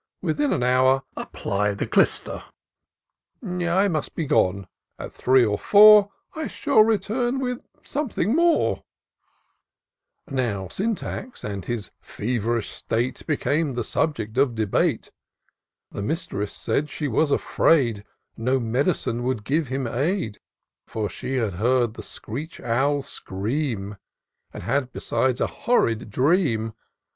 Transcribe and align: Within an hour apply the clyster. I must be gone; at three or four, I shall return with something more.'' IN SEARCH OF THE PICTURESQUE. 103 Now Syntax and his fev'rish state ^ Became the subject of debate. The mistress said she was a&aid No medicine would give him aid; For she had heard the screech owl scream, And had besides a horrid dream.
Within 0.23 0.51
an 0.51 0.63
hour 0.63 1.03
apply 1.15 1.75
the 1.75 1.85
clyster. 1.85 2.45
I 3.47 3.87
must 3.87 4.15
be 4.15 4.25
gone; 4.25 4.65
at 4.97 5.13
three 5.13 5.45
or 5.45 5.59
four, 5.59 6.09
I 6.33 6.47
shall 6.47 6.81
return 6.83 7.39
with 7.39 7.59
something 7.83 8.35
more.'' 8.35 8.83
IN 10.27 10.37
SEARCH 10.37 10.37
OF 10.37 10.37
THE 10.37 10.37
PICTURESQUE. 10.37 10.47
103 10.47 10.47
Now 10.47 10.67
Syntax 11.13 11.43
and 11.43 11.65
his 11.65 11.91
fev'rish 12.01 12.69
state 12.71 13.15
^ 13.15 13.25
Became 13.27 13.75
the 13.75 13.83
subject 13.83 14.39
of 14.39 14.55
debate. 14.55 15.11
The 15.91 16.01
mistress 16.01 16.51
said 16.51 16.89
she 16.89 17.07
was 17.07 17.31
a&aid 17.31 18.03
No 18.35 18.59
medicine 18.59 19.21
would 19.21 19.43
give 19.45 19.67
him 19.67 19.85
aid; 19.85 20.39
For 20.87 21.09
she 21.09 21.35
had 21.37 21.53
heard 21.53 21.93
the 21.93 22.01
screech 22.01 22.59
owl 22.59 23.03
scream, 23.03 23.97
And 24.51 24.63
had 24.63 24.91
besides 24.91 25.39
a 25.39 25.45
horrid 25.45 26.09
dream. 26.09 26.73